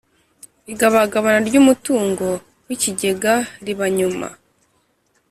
Igabagabana 0.71 1.39
ry 1.47 1.55
umutungo 1.61 2.25
w 2.67 2.69
ikigega 2.75 3.33
riba 3.65 3.87
nyuma 3.97 4.27